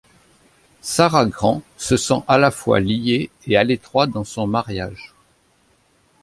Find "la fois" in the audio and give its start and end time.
2.39-2.79